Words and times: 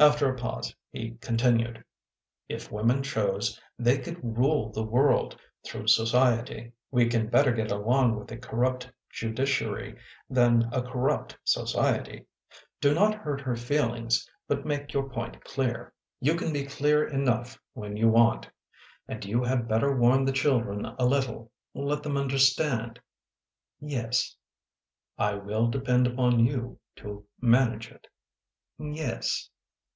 After 0.00 0.32
a 0.32 0.38
pause 0.38 0.72
he 0.92 1.16
continued:" 1.20 1.84
If 2.56 2.70
women 2.70 3.02
chose, 3.02 3.60
they 3.80 3.98
could 3.98 4.20
rule 4.22 4.70
the 4.70 4.84
world 4.84 5.36
through 5.66 5.88
Society. 5.88 6.70
We 6.92 7.08
can 7.08 7.26
better 7.28 7.50
get 7.50 7.72
along 7.72 8.14
with 8.14 8.30
a 8.30 8.36
corrupt 8.36 8.92
judiciary 9.10 9.98
than 10.30 10.68
a 10.72 10.82
corrupt 10.82 11.36
Society. 11.42 12.26
Do 12.80 12.94
not 12.94 13.16
hurt 13.16 13.40
her 13.40 13.56
feelings 13.56 14.30
but 14.46 14.64
make 14.64 14.92
your 14.92 15.08
point 15.08 15.42
clear. 15.42 15.92
You 16.20 16.34
WALKING 16.34 16.52
THE 16.52 16.60
RAINBOW 16.60 16.68
109 16.68 16.68
can 16.68 16.68
be 16.68 16.76
clear 16.76 17.04
enough 17.28 17.62
when 17.72 17.96
you 17.96 18.08
want. 18.08 18.48
And 19.08 19.24
you 19.24 19.42
had 19.42 19.66
better 19.66 19.96
warn 19.96 20.24
the 20.24 20.30
children 20.30 20.84
a 20.84 21.06
little, 21.06 21.50
let 21.74 22.04
them 22.04 22.16
understand."" 22.16 23.00
Yes."" 23.80 24.36
I 25.18 25.34
will 25.34 25.66
depend 25.66 26.06
upon 26.06 26.38
you 26.46 26.78
to 26.98 27.24
manage 27.40 27.90
it."" 27.90 28.06
Yes." 28.78 29.50